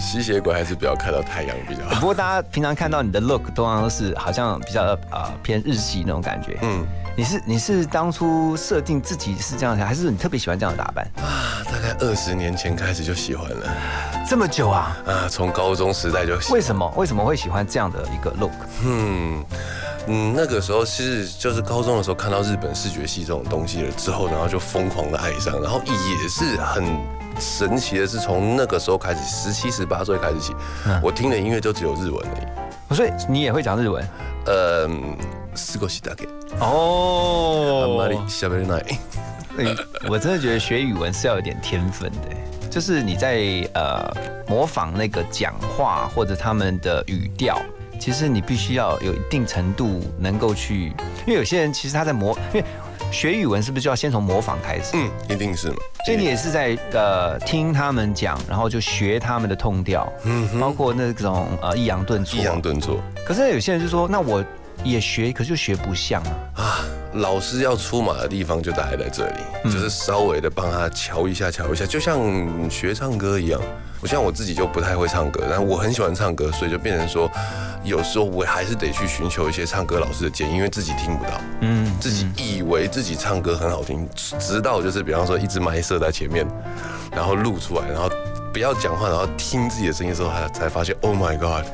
[0.00, 2.00] 吸血鬼还是不要看到太阳比较好。
[2.00, 6.58] 不过大家平常看到你的 look 通常都是好像比较呃偏日系那种感觉。
[6.62, 6.84] 嗯，
[7.16, 11.04] 你是你是当初设定自己是这样的，还是你特别喜欢这样的打扮？
[11.22, 13.68] 啊，大概二十年前开始就喜欢了
[14.28, 14.96] 这么久啊？
[15.06, 18.52] 啊，从高中时代就喜歡为什么为什么会喜欢这样的一个 look？
[18.84, 19.44] 嗯
[20.06, 26.84] 嗯，那个时候是就是高中的时候看到日本视觉系这种东西了之后，然后就疯狂的爱上，然后也是很
[27.39, 30.55] 神奇的是从那个时候开始，十七十八岁开始起，
[31.01, 32.95] 我听的音乐就只有日文而已。
[32.95, 34.07] 所以你也会讲日文？
[34.45, 34.87] 呃，
[35.55, 36.27] 四个西大给，
[36.59, 38.97] あん哦まり喋れない。
[39.57, 39.75] 欸
[40.07, 44.05] 我真的觉得学语文是要有点天分的，就是你在呃
[44.47, 47.59] 模仿那个讲话或者他们的语调，
[47.99, 50.93] 其实你必须要有一定程度能够去，
[51.25, 52.65] 因为有些人其实他在模，因为
[53.10, 54.92] 学语文是不是就要先从模仿开始？
[54.94, 55.76] 嗯，一定是嘛。
[56.04, 62.40] 所以你也是在呃听他们讲，然后就学他们的痛调，嗯哼包括那种呃抑扬顿挫。
[62.40, 64.44] 抑扬顿挫可是有些人就说，那我
[64.84, 66.62] 也学，可是就学不像啊。
[66.62, 66.84] 啊，
[67.14, 72.18] 老师要出马的地方就大概在这里，嗯就是稍微的帮他瞧一下，瞧一下，就像
[72.70, 73.60] 学唱歌一样。
[74.02, 77.30] 我像我自己就不太会唱歌，但我很喜欢唱歌，所以就变成说，
[77.84, 86.46] 有时候我还是得去寻求一些唱歌老师的建议，因为自己听不到，嗯，自己以为自己唱歌很好听，直到就是比方说一直埋设在前面，
[87.12, 88.08] 然后录出来，然后
[88.52, 91.64] 不要讲话，然后听自己的声音的时候，才才发现，Oh my God，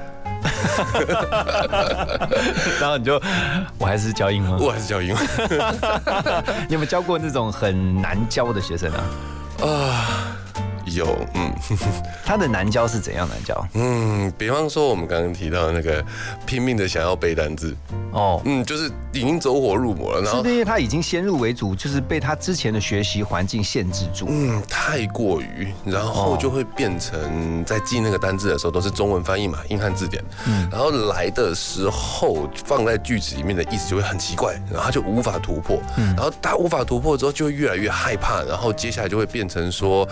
[2.81, 3.21] 然后你就，
[3.79, 4.61] 我还是教英文。
[4.61, 5.25] 我还是教英文
[6.69, 9.01] 你有没有教过那种很难教的学生啊？
[9.65, 10.37] 啊，
[10.97, 11.53] 有，嗯。
[12.25, 13.67] 他的难教是怎样难教？
[13.75, 16.05] 嗯，比方说我们刚刚提到的那个
[16.45, 17.75] 拼命的想要背单字，
[18.13, 24.27] 哦，嗯，就是已经走火入魔了，然后是不是因为他已经先入为主，就是被他之前的学习环境限制住？
[24.29, 40.07] 嗯太过于，然后就会变成在记那个单字的时候都是中文翻译嘛，英汉字典，嗯然后来的时候放在句子里面的意思就会很奇怪，然后他就无法突破，嗯然后他无法突破之后就会越来越害怕，然后接下来就会变成说，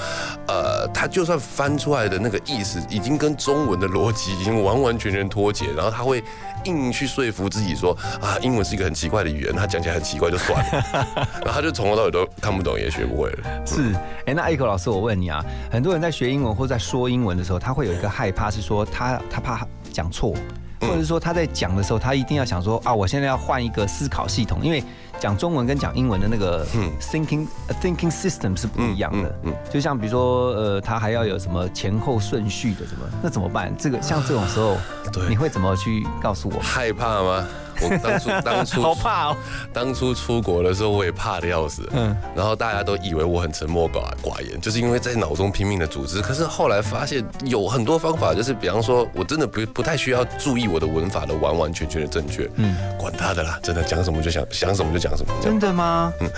[0.47, 6.23] 呃，他就算翻出来的那个意思已经跟中文的逻辑已经完完全全脱节，然后他会
[6.65, 11.07] 硬去说服自己说啊，英文是一个很奇怪的语言，他讲起来很奇怪就算了，
[11.45, 13.67] 然后他就从头到尾都看不懂也学不会了。
[13.67, 13.95] 是，
[14.27, 20.35] 哎、那 Echo 老师，我问你啊，很多人在学英文或在说英文的时候，他会有一个害怕，是说他他怕讲错，
[20.81, 24.83] 或者是说他在讲的时候，他一定要想说啊，我现在要换一个思考系统，因为
[25.21, 27.47] 讲中文跟讲英文的那个嗯 thinking、
[27.81, 29.29] thinking system 是不一样的。
[29.45, 33.75] 嗯嗯就像比如说，呃，他还要有什么前后顺序的，什么，那怎么办？
[33.79, 34.77] 这个像这种时候，
[35.13, 36.61] 对你会怎么去告诉我？
[36.61, 37.47] 害怕吗？
[37.81, 39.37] 我当初 当初好怕哦。
[39.73, 41.83] 当初出国的时候，我也怕的要死。
[41.93, 46.21] 嗯嗯，然后大家都以为我很沉默寡寡言，就是因为在脑中拼命的组织。
[46.21, 52.45] 可是后来发现有很多方法，就是比方说，我真的不不太需要注意我的文法的完完全全的正确。
[52.57, 55.33] 嗯嗯，管他的啦，真的讲什么就想想什么就讲什么。
[55.43, 56.13] 真的吗？
[56.21, 56.31] 嗯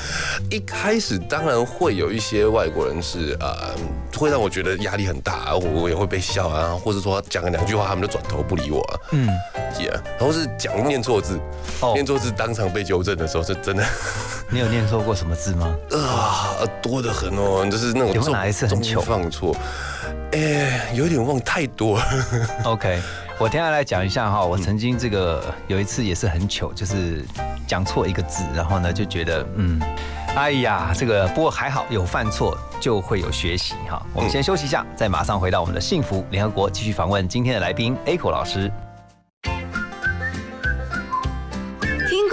[0.51, 3.75] 一开始当然会有一些外国人是呃，
[4.17, 9.01] 会让我觉得压力很大，我我也会被笑啊，或者说讲了两句话，他们就转头不理我啊。
[9.13, 9.29] 嗯，
[9.81, 11.41] 也，然后是讲念错字，
[11.81, 13.85] 哦念错字当场被纠正的时候，是真的
[14.49, 15.77] 你有念错过什么字吗？
[15.93, 19.57] 啊多得很哦，就是那种重有哪一次很重糗放错，
[20.33, 22.05] 哎，有点忘太多了。
[22.65, 23.01] OK，
[23.39, 27.25] 我接下来讲一下哈，我曾经这个有一次也是很糗，就是
[27.67, 29.81] 讲错一个字，然后呢就觉得嗯，
[30.37, 34.01] 哎呀，这个不过还好有犯错就会有学习哈。
[34.15, 38.71] 我们先休息一下，再马上回到我们的幸福联合国，继续访问今天的来宾 Echo 老师。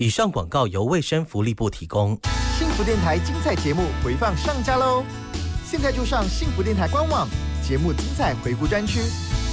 [0.00, 2.18] 以上广告由卫生福利部提供。
[2.58, 5.04] 幸福电台精彩节目回放上架喽！
[5.62, 7.28] 现在就上幸福电台官网
[7.62, 8.98] 节目精彩回顾专区，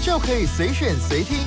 [0.02, 1.40] 就可以随选随听，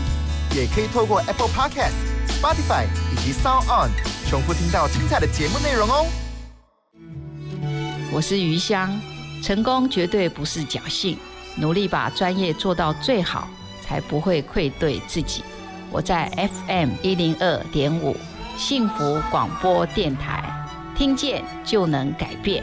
[0.55, 1.94] 也可以透过 Apple Podcast、
[2.28, 3.88] Spotify 以及 Sound On
[4.28, 6.07] 重复听到精彩的节目内容哦。
[8.12, 9.01] 我是余香，
[9.42, 11.16] 成功绝对不是侥幸，
[11.57, 13.48] 努力把专业做到最好，
[13.80, 15.42] 才不会愧对自己。
[15.90, 16.30] 我在
[16.68, 18.14] FM 一零二点五
[18.57, 20.44] 幸福广播电台，
[20.96, 22.62] 听见就能改变。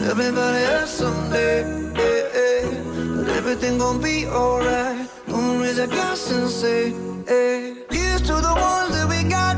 [0.00, 1.62] everybody hurts someday.
[1.94, 3.16] Yeah, yeah.
[3.16, 5.08] But everything gon' be alright.
[5.28, 6.92] Gonna raise a glass and say,
[7.26, 7.74] hey.
[7.90, 9.56] Here's to the ones that we got.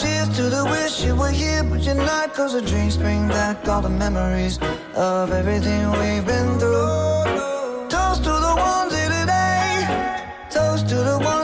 [0.00, 2.34] Cheers to the wish you were here, but you're not.
[2.34, 4.58] Cause the drinks bring back all the memories
[4.94, 7.88] of everything we've been through.
[7.88, 9.86] Toast to the ones here today.
[10.50, 11.43] Toast to the ones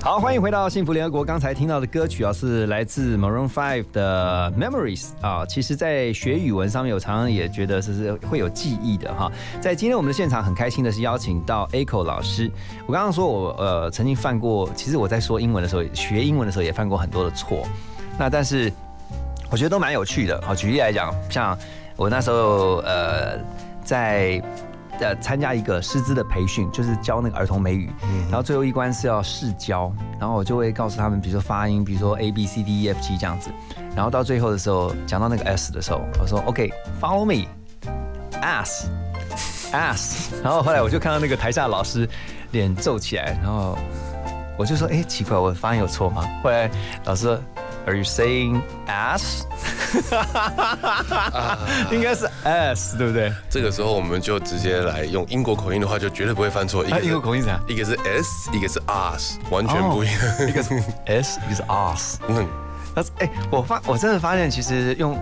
[0.00, 1.24] 好，欢迎回到幸福联合国。
[1.24, 5.46] 刚才听到的歌曲啊，是来自 Maroon Five 的 Memories 啊。
[5.46, 9.30] 其实，在学语文上面，我常常也觉得是是会有记忆的哈。
[9.60, 12.50] 在今天我们的现场，很开心的是邀请到 Echo 老师。
[12.86, 17.64] 我刚刚说我呃曾经犯过，其实我在说英文的时候，学英文的时候也犯过很多的错。
[18.18, 18.72] 那但是
[19.48, 20.42] 我觉得都蛮有趣的。
[20.44, 21.56] 好，举例来讲，像
[21.94, 23.38] 我那时候呃
[23.86, 24.42] 在。
[24.98, 27.90] 呃，参加一个师资的培训，就是教那个儿童美语，
[28.30, 33.50] 然后最后一关是要试教，然后我就会告诉他们，比如说发音，比如说 A B C D E F G 这样子，
[33.94, 38.86] 然后到最后的时候讲到那个 S 的时候，我说 OK，follow me，ass
[39.70, 42.08] ass， 然后后来我就看到那个台下的老师
[42.52, 43.76] 脸皱起来，然后
[44.56, 46.24] 我就说，哎，奇怪，我发音有错吗？
[46.42, 46.70] 后来
[47.04, 47.38] 老师说
[47.86, 49.42] ，Are you saying ass？
[51.90, 53.32] 应该是 S 对不对？
[53.48, 56.84] 这个时候我们就直接来用英国口音的话，就绝对不会犯错。
[56.84, 57.58] 一个啊英国口音怎样？
[57.66, 60.16] 一个是 S，一个是 S，完全不一样。
[60.48, 62.18] 一个是 S，一个是 S。
[62.28, 62.46] 嗯，
[62.94, 65.18] 但是哎，我发我真的发现，其实用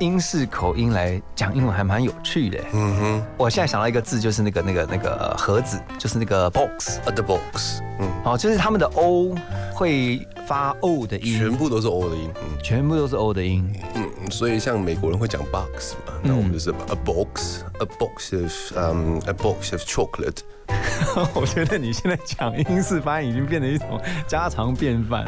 [0.00, 2.58] 英式口音来讲英文还蛮有趣的。
[2.72, 6.98] 嗯哼，我现在想到一个字，就是那个那个那个盒子，就是那个 box。
[7.04, 9.34] ，the box，嗯，哦，就是他们的 O
[9.72, 13.68] 会发 O 的音，全部都是 O 的音，嗯，全部都是 O 的音。
[13.94, 20.38] 嗯，所以像美国人会讲 box 嘛，那我们就是 a box，a box of um a box of chocolate。
[21.34, 25.26] 我觉得你现在讲英式发音已经变成一种家常便饭。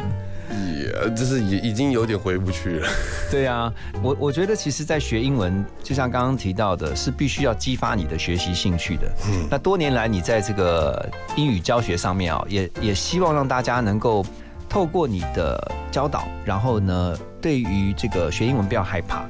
[0.51, 2.87] 也就是也已经有点回不去了。
[3.29, 9.07] 对啊，我我觉得其实，在学英文，就像刚刚提到的，是必须要激发你的学习兴趣的。
[9.27, 14.25] 嗯，那多年来你在这个英语教学上面啊，也也希望让大家能够
[14.69, 15.59] 透过你的
[15.91, 19.25] 教导，然后呢，对于这个学英文不要害怕。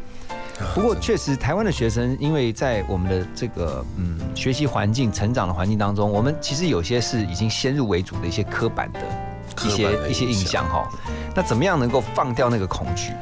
[0.76, 9.00] 不过，确实，台湾的学生因为在我们的这个嗯学习环境、成长的环境当中，我们其实有些是已经先入为主的一些刻板的
[9.66, 10.90] 一些一些印象哈。
[11.34, 13.14] 那怎么样能够放掉那个恐惧？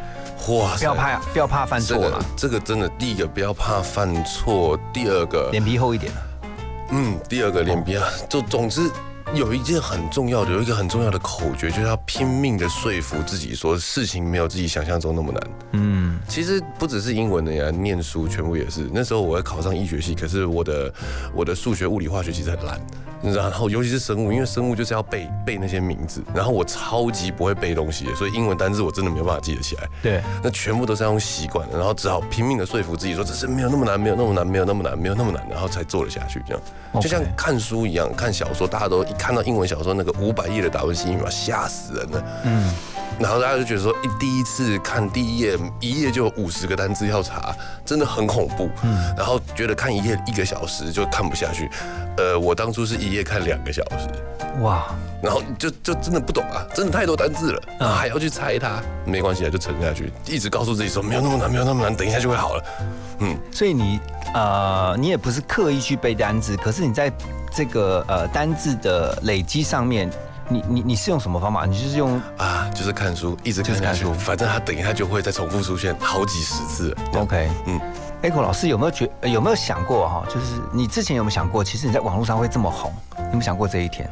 [0.52, 2.26] 哇，不要怕，不要怕犯错了。
[2.36, 6.12] 这个真的，第一个不要怕犯错，第二个脸皮厚一点
[6.90, 8.90] 嗯，第二个脸皮啊，就总之。
[9.34, 15.42] 有一件很重要的，有一个很重要的口诀，就是要拼命的说服自己，说事情没有自己想象中那么难。
[15.74, 18.90] 嗯，其实不只是英文的呀，念书全部也是。
[18.94, 20.94] 那时候我要考上医学系，可是我的
[21.34, 22.80] 我的数学、物理、化学其实很烂，
[23.22, 29.88] 然后尤其是生物，因为生物就是要背背那些名字，然后我超级不会背东西，所以英文单字我真的没有办法记得起来。
[30.02, 36.42] 对，那全部都是要用习惯的，然后只好拼命的说服自己说，这是没有那么难，没有那么难，没有那么难，没有那么难，然后才做了下去。
[36.48, 36.62] 这样
[37.02, 42.24] 就像看书一样，看小说，大家都一看到英文小说那个五百页的达文西密码，吓死人了。
[42.46, 42.74] 嗯，
[43.20, 47.56] 然后大家就觉得说，一第一次看第一页，一页就有五十个单字要查，
[47.86, 48.70] 真的很恐怖。
[48.84, 51.70] 嗯，然后觉得看一页一个小时就看不下去。
[52.18, 54.08] 呃，我当初是一页看两个小时。
[54.62, 54.88] 哇，
[55.22, 62.64] 然后就就真的不懂啊，真的太多单字了，然后还要去猜它，没关系啊，就沉下去，一直告诉自己说没有那么难，没有那么难，等一下就会好了。
[63.20, 64.00] 嗯，所以你
[64.34, 67.12] 呃，你也不是刻意去背单字，可是你在
[67.58, 70.08] 这个呃单字的累积上面，
[70.48, 71.66] 你你你是用什么方法？
[71.66, 76.96] 你就是用啊，就是看书，一直看下去，反正他等一下就会再重复出现好几十次。
[77.16, 77.82] OK，嗯
[78.22, 80.24] ，Echo 老师有没有觉有没有想过哈？
[80.28, 82.94] 就是你之前有没有想过，其实你在网络上会这么红？
[83.18, 84.08] 有没有想过这一天？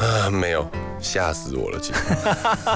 [0.00, 0.68] 啊，没有，
[0.98, 2.00] 吓死我了，其实。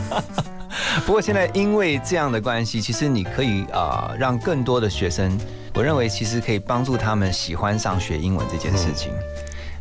[1.05, 5.37] 不过现在因为这样的关系，其实你可以啊、呃、让更多的学生，
[5.75, 9.12] 我认为其实可以帮助他们喜欢上学英文这件事情。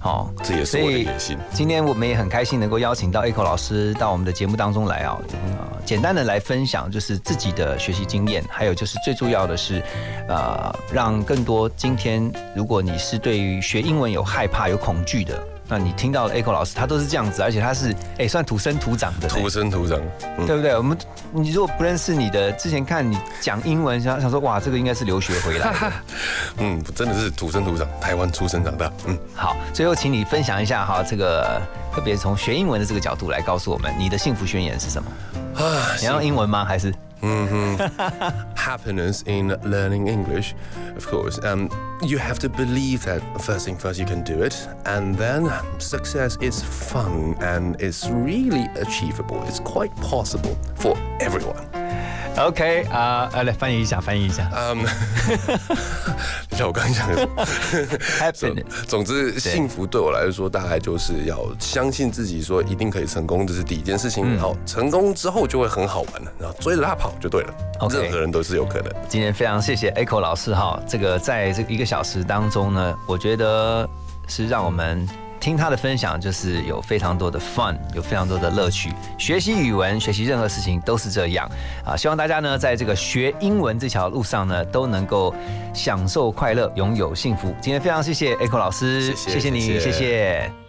[0.04, 1.38] 哦，这也是我的野心。
[1.54, 9.82] 今天我们也很开心能够邀请到 Echo 老师到我们的节目当中来啊，呃，简单的来分享就是自己的学习经验，还有就是最重要的是，
[10.28, 15.42] 呃，让更多今天如果你是对于学英文有害怕、有恐惧的。
[15.72, 19.98] 那你听到了 Echo 老师，他都是这样子，而且他是哎、欸、算土生土长的，土生土长，
[20.38, 20.76] 嗯、对不对？
[20.76, 20.98] 我们
[21.32, 25.92] 你如果不认识你的，之前看你讲英文，想想说哇，这个应该是留学回来的，
[26.60, 31.62] 嗯，真的是土生土长，台湾出生长大，嗯，好，最后请你分享一下哈，这个
[31.96, 35.10] 特别从学英文的这个角度来告诉我们，你的幸福宣言是什么？
[35.64, 36.66] 啊，你要用英文吗？
[36.66, 36.94] 还是？
[37.24, 37.78] 嗯哼
[38.56, 40.56] ，happiness in learning English,
[40.96, 41.40] of course.
[41.44, 41.70] Um,
[42.02, 44.56] you have to believe that first thing first you can do it,
[44.86, 45.48] and then
[45.78, 49.44] success is fun and it's really achievable.
[49.48, 51.81] It's quite possible for everyone.
[52.38, 54.50] OK 啊、呃，来翻译一下，翻译一下。
[54.56, 54.84] 嗯，
[56.50, 57.28] 就像我刚刚讲的
[58.20, 58.64] ，happiness。
[58.88, 64.34] 总之，幸福对我来说，大概就是要相信自己，说一定可以成功，这是第一件事情。
[64.34, 67.54] 然后成功之后就会很好玩了，然后追着他跑就对了。
[67.90, 68.92] 任何人都是有可能。
[69.08, 73.88] 今天非常谢谢 Echo 老师哈，这个在这一个小时当中呢，我觉得
[74.28, 75.08] 是让我们。
[75.42, 78.94] 听他的分享，就是有非常多的 fun，有非常多的乐趣。
[79.18, 81.50] 学习语文，学习任何事情都是这样
[81.84, 81.98] 啊！
[81.98, 85.34] 希望大家呢，在这个学英文这条路上呢，都能够
[85.74, 87.54] 享受快乐，拥有幸福。
[87.60, 89.80] 今天非常谢谢 Echo 老师，谢谢你，谢谢。
[89.80, 90.61] 谢谢